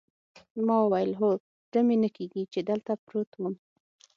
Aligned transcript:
ما 0.65 0.77
وویل: 0.81 1.11
هو، 1.19 1.29
زړه 1.69 1.81
مې 1.87 1.95
نه 2.03 2.09
کېږي 2.15 2.43
چې 2.53 2.59
دلته 2.69 2.91
پروت 3.05 3.29
وم. 3.37 3.55